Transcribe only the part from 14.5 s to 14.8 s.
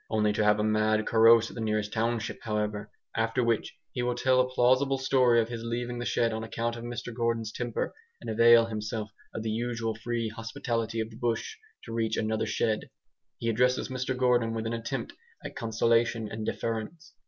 with an